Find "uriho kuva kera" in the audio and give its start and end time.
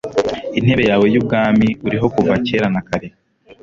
1.85-2.67